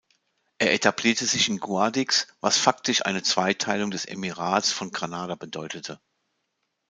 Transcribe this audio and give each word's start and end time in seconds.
Er 0.57 0.73
etablierte 0.73 1.27
sich 1.27 1.47
in 1.47 1.59
Guadix, 1.59 2.25
was 2.39 2.57
faktisch 2.57 3.05
eine 3.05 3.21
Zweiteilung 3.21 3.91
des 3.91 4.05
Emirats 4.05 4.71
von 4.71 4.89
Granada 4.89 5.35
bedeutete. 5.35 6.01